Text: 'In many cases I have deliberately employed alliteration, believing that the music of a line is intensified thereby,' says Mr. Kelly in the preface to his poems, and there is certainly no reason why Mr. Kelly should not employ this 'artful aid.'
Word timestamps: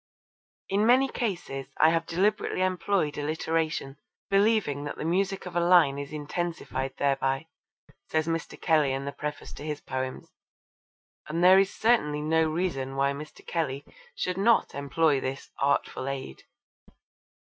'In 0.67 0.83
many 0.87 1.07
cases 1.07 1.67
I 1.79 1.91
have 1.91 2.07
deliberately 2.07 2.63
employed 2.63 3.19
alliteration, 3.19 3.97
believing 4.31 4.83
that 4.85 4.97
the 4.97 5.05
music 5.05 5.45
of 5.45 5.55
a 5.55 5.59
line 5.59 5.99
is 5.99 6.11
intensified 6.11 6.97
thereby,' 6.97 7.45
says 8.09 8.25
Mr. 8.27 8.59
Kelly 8.59 8.93
in 8.93 9.05
the 9.05 9.11
preface 9.11 9.53
to 9.53 9.63
his 9.63 9.79
poems, 9.79 10.31
and 11.29 11.43
there 11.43 11.59
is 11.59 11.71
certainly 11.71 12.23
no 12.23 12.49
reason 12.49 12.95
why 12.95 13.11
Mr. 13.13 13.45
Kelly 13.45 13.85
should 14.15 14.39
not 14.39 14.73
employ 14.73 15.19
this 15.19 15.51
'artful 15.59 16.07
aid.' 16.09 16.45